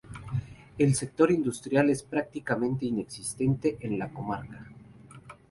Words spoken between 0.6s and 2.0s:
El sector industrial